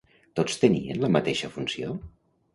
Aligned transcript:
Tots 0.39 0.55
tenien 0.63 1.03
la 1.03 1.11
mateixa 1.17 1.51
funció? 1.59 1.95